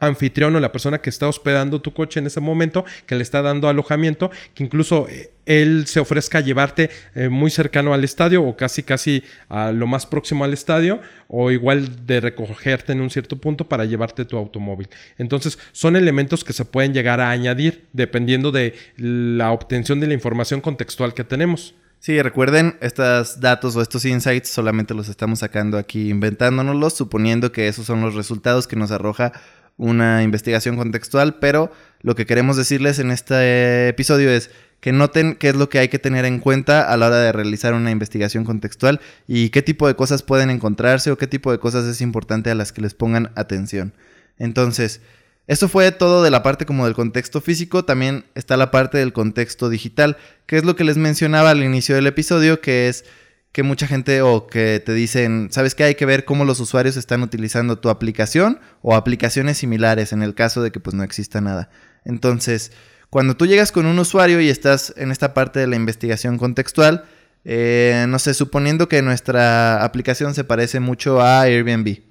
anfitrión 0.01 0.57
o 0.57 0.61
la 0.61 0.73
persona 0.73 0.99
que 0.99 1.11
está 1.11 1.29
hospedando 1.29 1.81
tu 1.81 1.93
coche 1.93 2.19
en 2.19 2.27
ese 2.27 2.41
momento, 2.41 2.85
que 3.07 3.15
le 3.15 3.23
está 3.23 3.43
dando 3.43 3.69
alojamiento, 3.69 4.31
que 4.55 4.65
incluso 4.65 5.07
eh, 5.09 5.31
él 5.47 5.87
se 5.87 6.01
ofrezca 6.01 6.39
a 6.39 6.41
llevarte 6.41 6.91
eh, 7.15 7.29
muy 7.29 7.51
cercano 7.51 7.95
al 7.95 8.05
estadio 8.05 8.43
o 8.43 8.57
casi 8.57 8.83
casi 8.83 9.23
a 9.49 9.73
lo 9.73 9.87
más 9.87 10.07
próximo 10.07 10.45
al 10.45 10.53
estadio 10.53 11.01
o 11.29 11.51
igual 11.51 12.07
de 12.07 12.21
recogerte 12.21 12.93
en 12.93 13.01
un 13.01 13.11
cierto 13.11 13.37
punto 13.37 13.69
para 13.69 13.85
llevarte 13.85 14.25
tu 14.25 14.37
automóvil. 14.37 14.89
Entonces 15.19 15.59
son 15.73 15.97
elementos 15.97 16.45
que 16.45 16.53
se 16.53 16.65
pueden 16.65 16.95
llegar 16.95 17.21
a 17.21 17.31
añadir 17.31 17.87
dependiendo 17.93 18.53
de 18.53 18.75
la 18.97 19.53
obtención 19.53 20.01
de 20.01 20.07
la 20.07 20.15
información 20.15 20.61
contextual 20.61 21.15
que 21.15 21.25
tenemos. 21.25 21.75
Sí, 22.01 22.23
recuerden, 22.23 22.79
estos 22.81 23.41
datos 23.41 23.77
o 23.77 23.83
estos 23.83 24.07
insights 24.07 24.49
solamente 24.49 24.95
los 24.95 25.11
estamos 25.11 25.41
sacando 25.41 25.77
aquí 25.77 26.09
inventándonoslos, 26.09 26.95
suponiendo 26.95 27.53
que 27.53 27.69
esos 27.69 27.85
son 27.85 28.01
los 28.01 28.15
resultados 28.15 28.67
que 28.67 28.75
nos 28.75 28.91
arroja 28.91 29.33
una 29.81 30.23
investigación 30.23 30.77
contextual, 30.77 31.37
pero 31.37 31.73
lo 32.03 32.15
que 32.15 32.27
queremos 32.27 32.59
decirles 32.59 32.99
en 32.99 33.11
este 33.11 33.89
episodio 33.89 34.31
es 34.31 34.51
que 34.81 34.93
noten 34.93 35.37
qué 35.37 35.49
es 35.49 35.57
lo 35.57 35.71
que 35.71 35.79
hay 35.79 35.89
que 35.89 35.99
tener 35.99 36.27
en 36.27 36.39
cuenta 36.39 36.83
a 36.83 36.97
la 36.99 37.07
hora 37.07 37.17
de 37.17 37.33
realizar 37.33 37.73
una 37.73 37.91
investigación 37.91 38.45
contextual 38.45 39.01
y 39.27 39.49
qué 39.49 39.63
tipo 39.63 39.89
de 39.89 39.97
cosas 39.97 40.23
pueden 40.23 40.51
encontrarse 40.51 41.11
o 41.11 41.17
qué 41.17 41.27
tipo 41.27 41.51
de 41.51 41.59
cosas 41.59 41.87
es 41.87 42.03
importante 42.03 42.51
a 42.51 42.55
las 42.55 42.73
que 42.73 42.83
les 42.83 42.93
pongan 42.93 43.33
atención. 43.37 43.95
Entonces, 44.39 45.01
esto 45.47 45.67
fue 45.67 45.91
todo 45.93 46.23
de 46.23 46.31
la 46.31 46.43
parte 46.43 46.67
como 46.67 46.85
del 46.85 46.95
contexto 46.95 47.41
físico, 47.41 47.85
también 47.85 48.25
está 48.35 48.59
la 48.59 48.71
parte 48.71 48.99
del 48.99 49.15
contexto 49.15 49.71
digital, 49.71 50.19
que 50.45 50.59
es 50.59 50.65
lo 50.65 50.77
que 50.77 50.85
les 50.85 50.99
mencionaba 50.99 51.51
al 51.51 51.65
inicio 51.65 51.95
del 51.95 52.07
episodio, 52.07 52.61
que 52.61 52.89
es 52.89 53.07
que 53.53 53.63
mucha 53.63 53.87
gente 53.87 54.23
o 54.23 54.47
que 54.47 54.81
te 54.85 54.95
dicen, 54.95 55.49
¿sabes 55.51 55.75
qué? 55.75 55.85
Hay 55.85 55.95
que 55.97 56.07
ver 56.07 56.25
cómo 56.25 56.45
los 56.45 56.61
usuarios 56.61 56.97
están 56.97 57.23
utilizando 57.23 57.79
tu 57.79 57.89
aplicación 57.89 58.61
o 58.83 58.95
aplicaciones 58.95 59.59
similares 59.59 60.13
en 60.13 60.23
el 60.23 60.35
caso 60.35 60.63
de 60.63 60.71
que 60.71 60.79
pues 60.79 60.95
no 60.95 61.03
exista 61.03 61.41
nada. 61.41 61.69
Entonces, 62.05 62.73
cuando 63.11 63.37
tú 63.37 63.47
llegas 63.47 63.73
con 63.73 63.87
un 63.87 63.99
usuario 63.99 64.41
y 64.41 64.49
estás 64.49 64.95
en 64.97 65.11
esta 65.11 65.35
parte 65.35 65.59
de 65.59 65.67
la 65.67 65.77
investigación 65.77 66.39
contextual, 66.39 67.05
eh, 67.45 68.07
no 68.09 68.19
sé, 68.21 68.35
suponiendo 68.35 68.89
que 68.89 69.03
nuestra 69.03 69.83
aplicación 69.83 70.35
se 70.35 70.45
parece 70.45 70.79
mucho 70.79 71.21
a 71.21 71.41
Airbnb, 71.43 72.03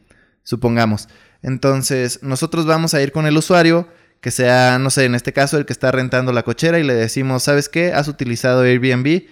supongamos. 0.43 1.07
Entonces, 1.41 2.21
nosotros 2.21 2.65
vamos 2.65 2.93
a 2.93 3.01
ir 3.01 3.13
con 3.13 3.25
el 3.27 3.37
usuario, 3.37 3.87
que 4.19 4.31
sea, 4.31 4.77
no 4.79 4.89
sé, 4.89 5.05
en 5.05 5.15
este 5.15 5.31
caso 5.31 5.57
el 5.57 5.65
que 5.65 5.71
está 5.71 5.89
rentando 5.91 6.33
la 6.33 6.43
cochera 6.43 6.79
y 6.79 6.83
le 6.83 6.93
decimos, 6.93 7.43
¿sabes 7.43 7.69
qué? 7.69 7.93
¿Has 7.93 8.09
utilizado 8.09 8.63
Airbnb? 8.63 9.23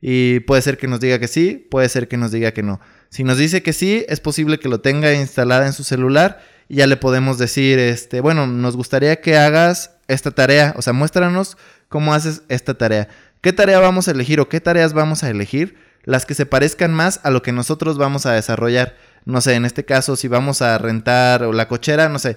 Y 0.00 0.40
puede 0.40 0.62
ser 0.62 0.78
que 0.78 0.88
nos 0.88 1.00
diga 1.00 1.18
que 1.18 1.28
sí, 1.28 1.66
puede 1.70 1.88
ser 1.88 2.08
que 2.08 2.16
nos 2.16 2.30
diga 2.30 2.52
que 2.52 2.62
no. 2.62 2.80
Si 3.08 3.24
nos 3.24 3.38
dice 3.38 3.62
que 3.62 3.72
sí, 3.72 4.04
es 4.08 4.20
posible 4.20 4.58
que 4.58 4.68
lo 4.68 4.80
tenga 4.80 5.12
instalada 5.14 5.66
en 5.66 5.72
su 5.72 5.84
celular 5.84 6.40
y 6.68 6.76
ya 6.76 6.86
le 6.86 6.96
podemos 6.96 7.38
decir, 7.38 7.78
este, 7.78 8.20
bueno, 8.20 8.46
nos 8.46 8.76
gustaría 8.76 9.20
que 9.20 9.36
hagas 9.36 9.92
esta 10.08 10.30
tarea, 10.30 10.74
o 10.76 10.82
sea, 10.82 10.92
muéstranos 10.92 11.56
cómo 11.88 12.14
haces 12.14 12.42
esta 12.48 12.74
tarea. 12.74 13.08
¿Qué 13.40 13.52
tarea 13.52 13.78
vamos 13.78 14.08
a 14.08 14.10
elegir 14.10 14.40
o 14.40 14.48
qué 14.48 14.60
tareas 14.60 14.92
vamos 14.92 15.22
a 15.22 15.30
elegir? 15.30 15.76
Las 16.04 16.26
que 16.26 16.34
se 16.34 16.46
parezcan 16.46 16.92
más 16.92 17.20
a 17.22 17.30
lo 17.30 17.42
que 17.42 17.52
nosotros 17.52 17.98
vamos 17.98 18.26
a 18.26 18.32
desarrollar. 18.32 18.96
No 19.24 19.40
sé, 19.40 19.54
en 19.54 19.64
este 19.64 19.84
caso, 19.84 20.16
si 20.16 20.28
vamos 20.28 20.62
a 20.62 20.78
rentar 20.78 21.42
la 21.42 21.68
cochera, 21.68 22.08
no 22.08 22.18
sé, 22.18 22.36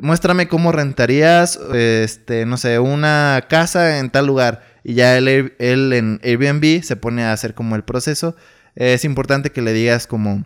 muéstrame 0.00 0.48
cómo 0.48 0.72
rentarías, 0.72 1.58
este, 1.74 2.46
no 2.46 2.56
sé, 2.56 2.78
una 2.78 3.46
casa 3.48 3.98
en 3.98 4.10
tal 4.10 4.26
lugar 4.26 4.69
y 4.84 4.94
ya 4.94 5.16
él, 5.16 5.54
él 5.58 5.92
en 5.92 6.20
Airbnb 6.22 6.82
se 6.82 6.96
pone 6.96 7.24
a 7.24 7.32
hacer 7.32 7.54
como 7.54 7.76
el 7.76 7.84
proceso. 7.84 8.36
Es 8.74 9.04
importante 9.04 9.50
que 9.50 9.62
le 9.62 9.72
digas 9.72 10.06
como, 10.06 10.44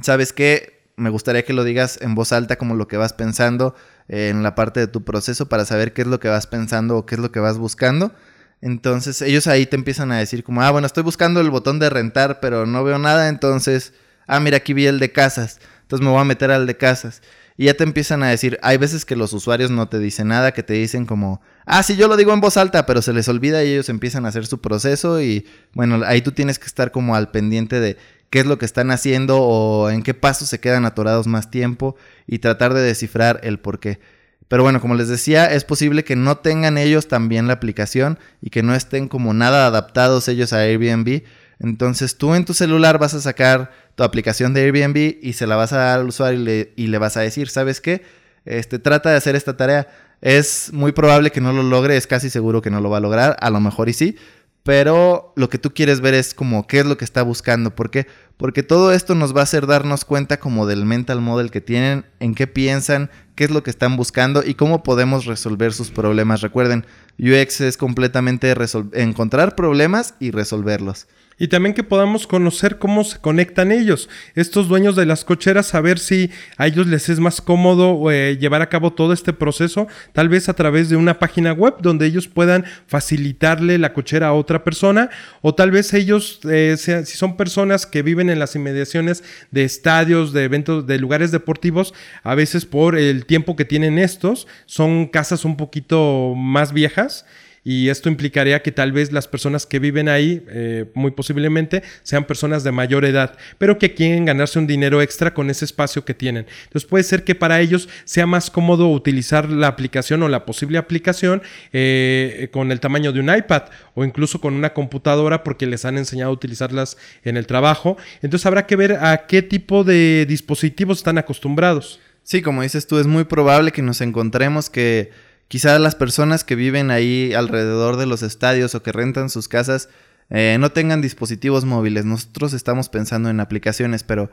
¿sabes 0.00 0.32
qué? 0.32 0.82
Me 0.96 1.10
gustaría 1.10 1.44
que 1.44 1.52
lo 1.52 1.64
digas 1.64 1.98
en 2.02 2.14
voz 2.14 2.32
alta 2.32 2.56
como 2.56 2.74
lo 2.74 2.88
que 2.88 2.96
vas 2.96 3.12
pensando 3.12 3.74
en 4.08 4.42
la 4.42 4.54
parte 4.54 4.80
de 4.80 4.86
tu 4.86 5.04
proceso 5.04 5.48
para 5.48 5.64
saber 5.64 5.92
qué 5.92 6.02
es 6.02 6.08
lo 6.08 6.20
que 6.20 6.28
vas 6.28 6.46
pensando 6.46 6.96
o 6.96 7.06
qué 7.06 7.14
es 7.14 7.20
lo 7.20 7.32
que 7.32 7.40
vas 7.40 7.58
buscando. 7.58 8.12
Entonces 8.60 9.20
ellos 9.22 9.48
ahí 9.48 9.66
te 9.66 9.76
empiezan 9.76 10.12
a 10.12 10.18
decir 10.18 10.44
como, 10.44 10.62
ah, 10.62 10.70
bueno, 10.70 10.86
estoy 10.86 11.02
buscando 11.02 11.40
el 11.40 11.50
botón 11.50 11.78
de 11.78 11.90
rentar, 11.90 12.38
pero 12.40 12.64
no 12.64 12.84
veo 12.84 12.98
nada, 12.98 13.28
entonces, 13.28 13.92
ah, 14.28 14.38
mira, 14.38 14.58
aquí 14.58 14.72
vi 14.72 14.86
el 14.86 15.00
de 15.00 15.10
casas, 15.10 15.58
entonces 15.82 16.04
me 16.04 16.12
voy 16.12 16.20
a 16.20 16.24
meter 16.24 16.52
al 16.52 16.66
de 16.66 16.76
casas. 16.76 17.22
Y 17.62 17.66
ya 17.66 17.74
te 17.74 17.84
empiezan 17.84 18.24
a 18.24 18.28
decir, 18.28 18.58
hay 18.60 18.76
veces 18.76 19.04
que 19.04 19.14
los 19.14 19.32
usuarios 19.32 19.70
no 19.70 19.88
te 19.88 20.00
dicen 20.00 20.26
nada, 20.26 20.50
que 20.50 20.64
te 20.64 20.72
dicen 20.72 21.06
como, 21.06 21.40
ah, 21.64 21.84
sí, 21.84 21.94
yo 21.94 22.08
lo 22.08 22.16
digo 22.16 22.32
en 22.32 22.40
voz 22.40 22.56
alta, 22.56 22.86
pero 22.86 23.02
se 23.02 23.12
les 23.12 23.28
olvida 23.28 23.62
y 23.62 23.70
ellos 23.70 23.88
empiezan 23.88 24.26
a 24.26 24.30
hacer 24.30 24.46
su 24.46 24.60
proceso 24.60 25.22
y 25.22 25.46
bueno, 25.72 26.00
ahí 26.04 26.22
tú 26.22 26.32
tienes 26.32 26.58
que 26.58 26.66
estar 26.66 26.90
como 26.90 27.14
al 27.14 27.30
pendiente 27.30 27.78
de 27.78 27.98
qué 28.30 28.40
es 28.40 28.46
lo 28.46 28.58
que 28.58 28.64
están 28.64 28.90
haciendo 28.90 29.40
o 29.40 29.90
en 29.90 30.02
qué 30.02 30.12
pasos 30.12 30.48
se 30.48 30.58
quedan 30.58 30.84
atorados 30.86 31.28
más 31.28 31.52
tiempo 31.52 31.94
y 32.26 32.40
tratar 32.40 32.74
de 32.74 32.80
descifrar 32.80 33.38
el 33.44 33.60
por 33.60 33.78
qué. 33.78 34.00
Pero 34.48 34.64
bueno, 34.64 34.80
como 34.80 34.96
les 34.96 35.06
decía, 35.06 35.46
es 35.46 35.62
posible 35.62 36.02
que 36.02 36.16
no 36.16 36.38
tengan 36.38 36.78
ellos 36.78 37.06
también 37.06 37.46
la 37.46 37.52
aplicación 37.52 38.18
y 38.40 38.50
que 38.50 38.64
no 38.64 38.74
estén 38.74 39.06
como 39.06 39.34
nada 39.34 39.68
adaptados 39.68 40.26
ellos 40.26 40.52
a 40.52 40.62
Airbnb. 40.62 41.22
Entonces 41.62 42.18
tú 42.18 42.34
en 42.34 42.44
tu 42.44 42.54
celular 42.54 42.98
vas 42.98 43.14
a 43.14 43.20
sacar 43.20 43.70
tu 43.94 44.02
aplicación 44.02 44.52
de 44.52 44.62
Airbnb 44.62 45.18
y 45.22 45.32
se 45.34 45.46
la 45.46 45.56
vas 45.56 45.72
a 45.72 45.78
dar 45.78 46.00
al 46.00 46.08
usuario 46.08 46.66
y 46.76 46.86
le, 46.88 46.98
vas 46.98 47.16
a 47.16 47.20
decir, 47.20 47.48
¿sabes 47.48 47.80
qué? 47.80 48.02
Este, 48.44 48.78
trata 48.78 49.10
de 49.10 49.16
hacer 49.16 49.36
esta 49.36 49.56
tarea. 49.56 49.88
Es 50.20 50.72
muy 50.72 50.92
probable 50.92 51.30
que 51.30 51.40
no 51.40 51.52
lo 51.52 51.62
logre, 51.62 51.96
es 51.96 52.06
casi 52.06 52.30
seguro 52.30 52.62
que 52.62 52.70
no 52.70 52.80
lo 52.80 52.90
va 52.90 52.98
a 52.98 53.00
lograr, 53.00 53.36
a 53.40 53.50
lo 53.50 53.60
mejor 53.60 53.88
y 53.88 53.92
sí, 53.92 54.16
pero 54.62 55.32
lo 55.34 55.48
que 55.48 55.58
tú 55.58 55.74
quieres 55.74 56.00
ver 56.00 56.14
es 56.14 56.34
como 56.34 56.66
qué 56.66 56.80
es 56.80 56.86
lo 56.86 56.96
que 56.96 57.04
está 57.04 57.22
buscando. 57.22 57.74
¿Por 57.74 57.90
qué? 57.90 58.06
Porque 58.36 58.62
todo 58.62 58.92
esto 58.92 59.14
nos 59.14 59.34
va 59.34 59.40
a 59.40 59.44
hacer 59.44 59.66
darnos 59.66 60.04
cuenta 60.04 60.38
como 60.38 60.66
del 60.66 60.84
mental 60.84 61.20
model 61.20 61.50
que 61.50 61.60
tienen, 61.60 62.06
en 62.20 62.34
qué 62.34 62.46
piensan, 62.46 63.10
qué 63.34 63.44
es 63.44 63.50
lo 63.50 63.62
que 63.62 63.70
están 63.70 63.96
buscando 63.96 64.42
y 64.44 64.54
cómo 64.54 64.82
podemos 64.84 65.26
resolver 65.26 65.72
sus 65.72 65.90
problemas. 65.90 66.40
Recuerden, 66.40 66.86
UX 67.18 67.60
es 67.60 67.76
completamente 67.76 68.54
encontrar 68.94 69.56
problemas 69.56 70.14
y 70.20 70.30
resolverlos. 70.30 71.08
Y 71.38 71.48
también 71.48 71.74
que 71.74 71.82
podamos 71.82 72.26
conocer 72.26 72.78
cómo 72.78 73.04
se 73.04 73.18
conectan 73.18 73.72
ellos, 73.72 74.08
estos 74.34 74.68
dueños 74.68 74.96
de 74.96 75.06
las 75.06 75.24
cocheras, 75.24 75.66
saber 75.66 75.98
si 75.98 76.30
a 76.56 76.66
ellos 76.66 76.86
les 76.86 77.08
es 77.08 77.20
más 77.20 77.40
cómodo 77.40 78.10
eh, 78.10 78.36
llevar 78.38 78.62
a 78.62 78.68
cabo 78.68 78.92
todo 78.92 79.12
este 79.12 79.32
proceso, 79.32 79.88
tal 80.12 80.28
vez 80.28 80.48
a 80.48 80.54
través 80.54 80.88
de 80.88 80.96
una 80.96 81.18
página 81.18 81.52
web 81.52 81.74
donde 81.80 82.06
ellos 82.06 82.28
puedan 82.28 82.64
facilitarle 82.86 83.78
la 83.78 83.92
cochera 83.92 84.28
a 84.28 84.32
otra 84.32 84.64
persona, 84.64 85.10
o 85.40 85.54
tal 85.54 85.70
vez 85.70 85.92
ellos, 85.94 86.40
eh, 86.48 86.76
si 86.76 87.16
son 87.16 87.36
personas 87.36 87.86
que 87.86 88.02
viven 88.02 88.30
en 88.30 88.38
las 88.38 88.54
inmediaciones 88.54 89.24
de 89.50 89.64
estadios, 89.64 90.32
de 90.32 90.44
eventos, 90.44 90.86
de 90.86 90.98
lugares 90.98 91.32
deportivos, 91.32 91.94
a 92.22 92.34
veces 92.34 92.66
por 92.66 92.96
el 92.96 93.26
tiempo 93.26 93.56
que 93.56 93.64
tienen 93.64 93.98
estos, 93.98 94.46
son 94.66 95.06
casas 95.06 95.44
un 95.44 95.56
poquito 95.56 96.34
más 96.36 96.72
viejas 96.72 97.24
y 97.64 97.88
esto 97.90 98.08
implicaría 98.08 98.62
que 98.62 98.72
tal 98.72 98.92
vez 98.92 99.12
las 99.12 99.28
personas 99.28 99.66
que 99.66 99.78
viven 99.78 100.08
ahí, 100.08 100.44
eh, 100.48 100.86
muy 100.94 101.12
posiblemente, 101.12 101.82
sean 102.02 102.24
personas 102.24 102.64
de 102.64 102.72
mayor 102.72 103.04
edad, 103.04 103.36
pero 103.58 103.78
que 103.78 103.94
quieren 103.94 104.24
ganarse 104.24 104.58
un 104.58 104.66
dinero 104.66 105.00
extra 105.00 105.32
con 105.32 105.48
ese 105.48 105.64
espacio 105.64 106.04
que 106.04 106.14
tienen. 106.14 106.46
Entonces 106.64 106.88
puede 106.88 107.04
ser 107.04 107.22
que 107.22 107.34
para 107.34 107.60
ellos 107.60 107.88
sea 108.04 108.26
más 108.26 108.50
cómodo 108.50 108.90
utilizar 108.90 109.48
la 109.48 109.68
aplicación 109.68 110.22
o 110.22 110.28
la 110.28 110.44
posible 110.44 110.78
aplicación 110.78 111.42
eh, 111.72 112.48
con 112.52 112.72
el 112.72 112.80
tamaño 112.80 113.12
de 113.12 113.20
un 113.20 113.34
iPad 113.34 113.64
o 113.94 114.04
incluso 114.04 114.40
con 114.40 114.54
una 114.54 114.72
computadora 114.72 115.44
porque 115.44 115.66
les 115.66 115.84
han 115.84 115.98
enseñado 115.98 116.30
a 116.30 116.34
utilizarlas 116.34 116.96
en 117.22 117.36
el 117.36 117.46
trabajo. 117.46 117.96
Entonces 118.22 118.46
habrá 118.46 118.66
que 118.66 118.76
ver 118.76 118.92
a 119.00 119.26
qué 119.26 119.42
tipo 119.42 119.84
de 119.84 120.26
dispositivos 120.26 120.98
están 120.98 121.18
acostumbrados. 121.18 122.00
Sí, 122.24 122.40
como 122.42 122.62
dices 122.62 122.86
tú, 122.86 122.98
es 122.98 123.06
muy 123.06 123.24
probable 123.24 123.72
que 123.72 123.82
nos 123.82 124.00
encontremos 124.00 124.70
que 124.70 125.10
Quizás 125.52 125.78
las 125.82 125.94
personas 125.94 126.44
que 126.44 126.54
viven 126.54 126.90
ahí 126.90 127.34
alrededor 127.34 127.98
de 127.98 128.06
los 128.06 128.22
estadios 128.22 128.74
o 128.74 128.82
que 128.82 128.90
rentan 128.90 129.28
sus 129.28 129.48
casas 129.48 129.90
eh, 130.30 130.56
no 130.58 130.72
tengan 130.72 131.02
dispositivos 131.02 131.66
móviles. 131.66 132.06
Nosotros 132.06 132.54
estamos 132.54 132.88
pensando 132.88 133.28
en 133.28 133.38
aplicaciones, 133.38 134.02
pero 134.02 134.30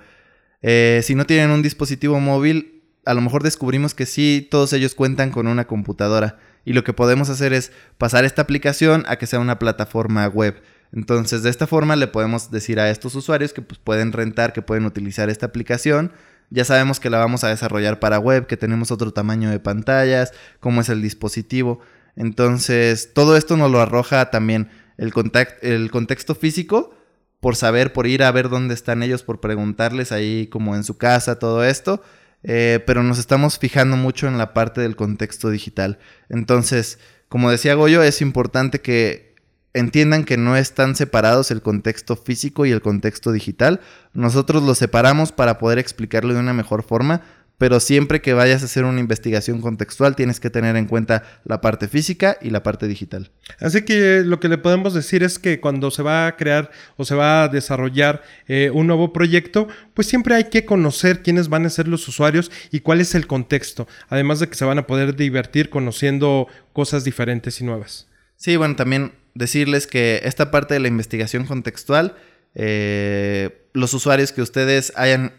eh, 0.61 1.01
si 1.03 1.15
no 1.15 1.25
tienen 1.25 1.49
un 1.49 1.61
dispositivo 1.61 2.21
móvil, 2.21 2.85
a 3.03 3.13
lo 3.13 3.19
mejor 3.19 3.43
descubrimos 3.43 3.93
que 3.93 4.05
sí, 4.05 4.47
todos 4.49 4.71
ellos 4.71 4.95
cuentan 4.95 5.29
con 5.29 5.47
una 5.47 5.67
computadora. 5.67 6.39
Y 6.63 6.71
lo 6.71 6.85
que 6.85 6.93
podemos 6.93 7.27
hacer 7.27 7.51
es 7.51 7.73
pasar 7.97 8.23
esta 8.23 8.43
aplicación 8.43 9.03
a 9.09 9.17
que 9.17 9.27
sea 9.27 9.41
una 9.41 9.59
plataforma 9.59 10.25
web. 10.29 10.61
Entonces, 10.93 11.43
de 11.43 11.49
esta 11.49 11.67
forma 11.67 11.97
le 11.97 12.07
podemos 12.07 12.49
decir 12.49 12.79
a 12.79 12.89
estos 12.89 13.13
usuarios 13.15 13.51
que 13.51 13.61
pues, 13.61 13.77
pueden 13.77 14.13
rentar, 14.13 14.53
que 14.53 14.61
pueden 14.61 14.85
utilizar 14.85 15.29
esta 15.29 15.47
aplicación 15.47 16.13
ya 16.49 16.65
sabemos 16.65 16.99
que 16.99 17.09
la 17.09 17.19
vamos 17.19 17.43
a 17.43 17.49
desarrollar 17.49 17.99
para 17.99 18.19
web, 18.19 18.47
que 18.47 18.57
tenemos 18.57 18.91
otro 18.91 19.11
tamaño 19.11 19.49
de 19.49 19.59
pantallas, 19.59 20.33
cómo 20.59 20.81
es 20.81 20.89
el 20.89 21.01
dispositivo. 21.01 21.79
Entonces, 22.15 23.13
todo 23.13 23.37
esto 23.37 23.55
nos 23.55 23.71
lo 23.71 23.79
arroja 23.81 24.29
también 24.31 24.69
el, 24.97 25.11
contexto 25.13 26.35
físico, 26.35 26.93
por 27.39 27.55
saber, 27.55 27.93
por 27.93 28.07
ir 28.07 28.23
a 28.23 28.31
ver 28.31 28.49
dónde 28.49 28.73
están 28.73 29.03
ellos, 29.03 29.23
por 29.23 29.39
preguntarles 29.39 30.11
ahí 30.11 30.47
como 30.47 30.75
en 30.75 30.83
su 30.83 30.97
casa, 30.97 31.39
todo 31.39 31.63
esto. 31.63 32.01
Eh, 32.43 32.83
pero 32.85 33.03
nos 33.03 33.19
estamos 33.19 33.59
fijando 33.59 33.97
mucho 33.97 34.27
en 34.27 34.37
la 34.37 34.53
parte 34.53 34.81
del 34.81 34.95
contexto 34.95 35.49
digital. 35.49 35.99
Entonces, 36.29 36.99
como 37.27 37.51
decía 37.51 37.75
Goyo, 37.75 38.01
es 38.01 38.21
importante 38.21 38.81
que 38.81 39.28
entiendan 39.73 40.23
que 40.23 40.37
no 40.37 40.55
están 40.55 40.95
separados 40.95 41.51
el 41.51 41.61
contexto 41.61 42.15
físico 42.15 42.65
y 42.65 42.71
el 42.71 42.81
contexto 42.81 43.31
digital. 43.31 43.81
Nosotros 44.13 44.63
los 44.63 44.77
separamos 44.77 45.31
para 45.31 45.57
poder 45.57 45.79
explicarlo 45.79 46.33
de 46.33 46.39
una 46.39 46.53
mejor 46.53 46.83
forma, 46.83 47.21
pero 47.59 47.81
siempre 47.81 48.21
que 48.21 48.33
vayas 48.33 48.61
a 48.61 48.65
hacer 48.65 48.85
una 48.85 49.01
investigación 49.01 49.59
contextual 49.61 50.15
tienes 50.15 50.39
que 50.39 50.49
tener 50.49 50.77
en 50.77 50.85
cuenta 50.85 51.23
la 51.43 51.59
parte 51.59 51.89
física 51.89 52.37
y 52.41 52.49
la 52.51 52.63
parte 52.63 52.87
digital. 52.87 53.31
Así 53.59 53.83
que 53.83 54.23
lo 54.25 54.39
que 54.39 54.47
le 54.47 54.57
podemos 54.57 54.93
decir 54.93 55.23
es 55.23 55.37
que 55.37 55.59
cuando 55.59 55.91
se 55.91 56.01
va 56.01 56.25
a 56.25 56.37
crear 56.37 56.71
o 56.95 57.03
se 57.03 57.15
va 57.15 57.43
a 57.43 57.47
desarrollar 57.49 58.23
eh, 58.47 58.71
un 58.73 58.87
nuevo 58.87 59.11
proyecto, 59.11 59.67
pues 59.93 60.07
siempre 60.07 60.35
hay 60.35 60.45
que 60.45 60.63
conocer 60.65 61.21
quiénes 61.21 61.49
van 61.49 61.65
a 61.65 61.69
ser 61.69 61.89
los 61.89 62.07
usuarios 62.07 62.49
y 62.71 62.79
cuál 62.79 63.01
es 63.01 63.13
el 63.13 63.27
contexto, 63.27 63.87
además 64.07 64.39
de 64.39 64.47
que 64.47 64.55
se 64.55 64.65
van 64.65 64.79
a 64.79 64.87
poder 64.87 65.17
divertir 65.17 65.69
conociendo 65.69 66.47
cosas 66.71 67.03
diferentes 67.03 67.59
y 67.59 67.65
nuevas. 67.65 68.07
Sí, 68.37 68.55
bueno, 68.55 68.77
también 68.77 69.11
decirles 69.39 69.87
que 69.87 70.19
esta 70.23 70.51
parte 70.51 70.73
de 70.73 70.81
la 70.81 70.89
investigación 70.89 71.45
contextual, 71.45 72.15
eh, 72.55 73.65
los 73.73 73.93
usuarios 73.93 74.33
que 74.33 74.41
ustedes 74.41 74.91
hayan 74.95 75.33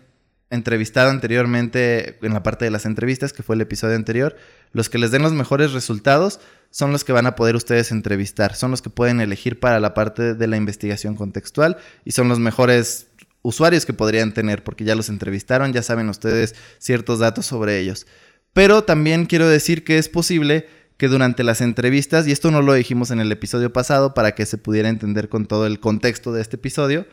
entrevistado 0.49 1.11
anteriormente 1.11 2.16
en 2.23 2.33
la 2.33 2.42
parte 2.42 2.64
de 2.64 2.71
las 2.71 2.87
entrevistas, 2.87 3.33
que 3.33 3.42
fue 3.42 3.54
el 3.54 3.61
episodio 3.61 3.95
anterior, 3.95 4.37
los 4.73 4.88
que 4.88 4.99
les 4.99 5.11
den 5.11 5.23
los 5.23 5.33
mejores 5.33 5.73
resultados 5.73 6.40
son 6.71 6.92
los 6.92 7.04
que 7.04 7.12
van 7.12 7.26
a 7.26 7.37
poder 7.37 7.57
ustedes 7.57 7.92
entrevistar, 7.92 8.57
son 8.57 8.71
los 8.71 8.80
que 8.80 8.90
pueden 8.90 9.21
elegir 9.21 9.61
para 9.61 9.78
la 9.80 9.92
parte 9.92 10.35
de 10.35 10.47
la 10.47 10.57
investigación 10.57 11.14
contextual 11.14 11.76
y 12.04 12.12
son 12.12 12.28
los 12.28 12.38
mejores 12.38 13.09
usuarios 13.42 13.85
que 13.85 13.92
podrían 13.92 14.33
tener 14.33 14.64
porque 14.64 14.85
ya 14.85 14.95
los 14.95 15.11
entrevistaron, 15.11 15.73
ya 15.73 15.83
saben 15.83 16.09
ustedes 16.09 16.54
ciertos 16.78 17.19
datos 17.19 17.45
sobre 17.45 17.78
ellos. 17.78 18.07
Pero 18.54 18.83
también 18.83 19.26
quiero 19.26 19.47
decir 19.47 19.85
que 19.85 19.99
es 19.99 20.09
posible 20.09 20.66
que 21.00 21.09
durante 21.09 21.45
las 21.45 21.62
entrevistas, 21.62 22.28
y 22.28 22.30
esto 22.30 22.50
no 22.50 22.61
lo 22.61 22.75
dijimos 22.75 23.11
en 23.11 23.21
el 23.21 23.33
episodio 23.33 23.73
pasado 23.73 24.12
para 24.12 24.35
que 24.35 24.45
se 24.45 24.59
pudiera 24.59 24.90
entender 24.90 25.30
con 25.30 25.47
todo 25.47 25.64
el 25.64 25.80
contexto 25.80 26.30
de 26.30 26.42
este 26.42 26.57
episodio, 26.57 27.07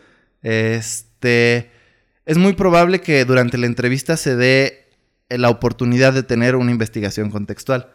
este, 0.44 1.72
es 2.26 2.38
muy 2.38 2.52
probable 2.52 3.00
que 3.00 3.24
durante 3.24 3.58
la 3.58 3.66
entrevista 3.66 4.18
se 4.18 4.36
dé 4.36 4.90
la 5.30 5.50
oportunidad 5.50 6.12
de 6.12 6.24
tener 6.24 6.58
una 6.58 6.72
investigación 6.72 7.32
contextual. 7.32 7.90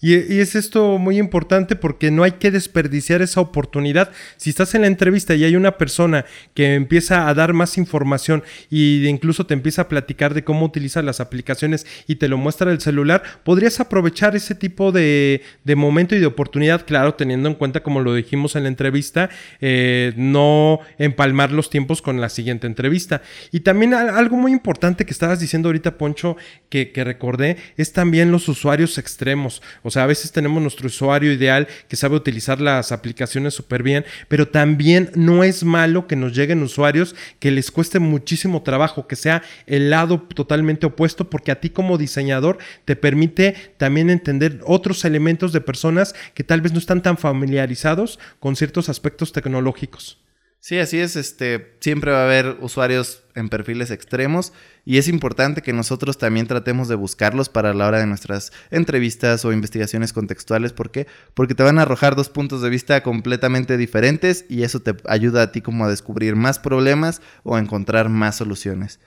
Y, 0.00 0.38
es 0.38 0.54
esto 0.54 0.98
muy 0.98 1.18
importante 1.18 1.74
porque 1.74 2.10
no 2.10 2.22
hay 2.22 2.32
que 2.32 2.50
desperdiciar 2.50 3.20
esa 3.20 3.40
oportunidad. 3.40 4.10
Si 4.36 4.50
estás 4.50 4.74
en 4.74 4.82
la 4.82 4.86
entrevista 4.86 5.34
y 5.34 5.44
hay 5.44 5.56
una 5.56 5.76
persona 5.76 6.24
que 6.54 6.74
empieza 6.74 7.28
a 7.28 7.34
dar 7.34 7.52
más 7.52 7.78
información 7.78 8.44
y 8.70 9.06
incluso 9.08 9.46
te 9.46 9.54
empieza 9.54 9.82
a 9.82 9.88
platicar 9.88 10.34
de 10.34 10.44
cómo 10.44 10.66
utilizar 10.66 11.02
las 11.02 11.20
aplicaciones 11.20 11.86
y 12.06 12.16
te 12.16 12.28
lo 12.28 12.38
muestra 12.38 12.70
el 12.70 12.80
celular, 12.80 13.22
podrías 13.42 13.80
aprovechar 13.80 14.36
ese 14.36 14.54
tipo 14.54 14.92
de, 14.92 15.42
momento 15.76 16.14
y 16.14 16.20
de 16.20 16.26
oportunidad, 16.26 16.86
claro, 16.86 17.14
teniendo 17.14 17.48
en 17.48 17.54
cuenta, 17.54 17.82
como 17.82 18.00
lo 18.00 18.14
dijimos 18.14 18.54
en 18.54 18.64
la 18.64 18.68
entrevista, 18.68 19.30
eh, 19.60 20.12
no 20.16 20.80
empalmar 20.98 21.50
los 21.50 21.70
tiempos 21.70 22.02
con 22.02 22.20
la 22.20 22.28
siguiente 22.28 22.66
entrevista. 22.66 23.22
Y 23.50 23.60
también 23.60 23.94
algo 23.94 24.36
muy 24.36 24.52
importante 24.52 25.04
que 25.04 25.12
estabas 25.12 25.40
diciendo 25.40 25.68
ahorita, 25.68 25.98
Poncho, 25.98 26.36
que, 26.68 26.92
que 26.92 27.02
recordé, 27.02 27.56
es 27.76 27.92
también 27.92 28.30
los 28.30 28.48
usuarios 28.48 28.96
extremos. 28.98 29.60
O 29.82 29.90
sea, 29.90 30.04
a 30.04 30.06
veces 30.06 30.32
tenemos 30.32 30.62
nuestro 30.62 30.86
usuario 30.86 31.32
ideal 31.32 31.68
que 31.88 31.96
sabe 31.96 32.16
utilizar 32.16 32.60
las 32.60 32.92
aplicaciones 32.92 33.54
súper 33.54 33.82
bien, 33.82 34.04
pero 34.28 34.48
también 34.48 35.10
no 35.14 35.44
es 35.44 35.64
malo 35.64 36.06
que 36.06 36.16
nos 36.16 36.34
lleguen 36.34 36.62
usuarios 36.62 37.14
que 37.38 37.50
les 37.50 37.70
cueste 37.70 37.98
muchísimo 37.98 38.62
trabajo, 38.62 39.06
que 39.06 39.16
sea 39.16 39.42
el 39.66 39.90
lado 39.90 40.20
totalmente 40.34 40.86
opuesto, 40.86 41.30
porque 41.30 41.52
a 41.52 41.60
ti 41.60 41.70
como 41.70 41.98
diseñador 41.98 42.58
te 42.84 42.96
permite 42.96 43.54
también 43.76 44.10
entender 44.10 44.60
otros 44.64 45.04
elementos 45.04 45.52
de 45.52 45.60
personas 45.60 46.14
que 46.34 46.44
tal 46.44 46.60
vez 46.60 46.72
no 46.72 46.78
están 46.78 47.02
tan 47.02 47.18
familiarizados 47.18 48.18
con 48.40 48.56
ciertos 48.56 48.88
aspectos 48.88 49.32
tecnológicos. 49.32 50.18
Sí, 50.60 50.78
así 50.78 50.98
es. 50.98 51.16
Este, 51.16 51.76
siempre 51.80 52.10
va 52.10 52.22
a 52.22 52.24
haber 52.24 52.56
usuarios 52.60 53.22
en 53.34 53.48
perfiles 53.48 53.90
extremos 53.90 54.52
y 54.84 54.98
es 54.98 55.06
importante 55.06 55.62
que 55.62 55.72
nosotros 55.72 56.18
también 56.18 56.46
tratemos 56.46 56.88
de 56.88 56.96
buscarlos 56.96 57.48
para 57.48 57.72
la 57.74 57.86
hora 57.86 58.00
de 58.00 58.06
nuestras 58.06 58.52
entrevistas 58.70 59.44
o 59.44 59.52
investigaciones 59.52 60.12
contextuales. 60.12 60.72
¿Por 60.72 60.90
qué? 60.90 61.06
Porque 61.34 61.54
te 61.54 61.62
van 61.62 61.78
a 61.78 61.82
arrojar 61.82 62.16
dos 62.16 62.28
puntos 62.28 62.60
de 62.62 62.70
vista 62.70 63.02
completamente 63.02 63.76
diferentes 63.76 64.44
y 64.48 64.62
eso 64.62 64.80
te 64.80 64.96
ayuda 65.06 65.42
a 65.42 65.52
ti 65.52 65.60
como 65.60 65.84
a 65.84 65.90
descubrir 65.90 66.34
más 66.34 66.58
problemas 66.58 67.22
o 67.44 67.54
a 67.54 67.60
encontrar 67.60 68.08
más 68.08 68.36
soluciones. 68.36 68.98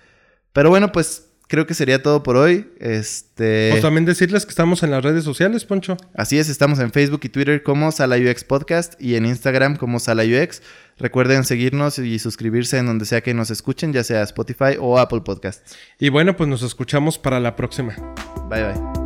Pero 0.54 0.70
bueno, 0.70 0.92
pues 0.92 1.32
creo 1.52 1.68
que 1.68 1.74
sería 1.74 2.02
todo 2.02 2.24
por 2.24 2.38
hoy. 2.38 2.72
Este. 2.80 3.68
Pues 3.72 3.82
también 3.82 4.06
decirles 4.06 4.46
que 4.46 4.52
estamos 4.52 4.84
en 4.84 4.92
las 4.92 5.04
redes 5.04 5.26
sociales, 5.26 5.66
Poncho. 5.66 5.98
Así 6.16 6.40
es, 6.40 6.48
estamos 6.48 6.80
en 6.80 6.94
Facebook 6.94 7.20
y 7.24 7.30
Twitter 7.30 7.62
como 7.62 7.92
Sala 7.92 8.16
UX 8.16 8.46
Podcast 8.46 8.94
y 9.02 9.16
en 9.16 9.26
Instagram 9.26 9.76
como 9.76 10.00
Sala 10.00 10.24
UX. 10.24 10.62
Recuerden 11.02 11.44
seguirnos 11.44 12.00
y 12.00 12.20
suscribirse 12.20 12.78
en 12.78 12.86
donde 12.86 13.06
sea 13.06 13.22
que 13.22 13.34
nos 13.34 13.50
escuchen, 13.50 13.92
ya 13.94 14.04
sea 14.04 14.22
Spotify 14.24 14.78
o 14.80 15.00
Apple 15.00 15.22
Podcasts. 15.22 15.76
Y 16.00 16.10
bueno, 16.10 16.36
pues 16.38 16.48
nos 16.48 16.62
escuchamos 16.62 17.18
para 17.18 17.40
la 17.40 17.56
próxima. 17.56 17.96
Bye 18.50 18.64
bye. 18.64 19.01